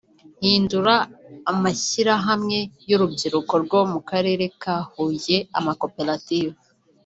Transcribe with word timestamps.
ihindura 0.45 0.95
amashyirahamwe 1.51 2.57
y’urubyiruko 2.89 3.53
rwo 3.63 3.79
mu 3.91 3.99
Karere 4.09 4.45
ka 4.61 4.75
Huye 4.91 5.37
amakoperative 5.59 6.55